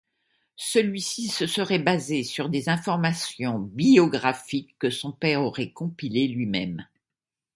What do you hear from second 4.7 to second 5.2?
que son